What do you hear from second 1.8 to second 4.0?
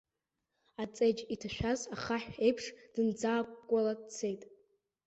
ахаҳә еиԥш дынӡаакәкәала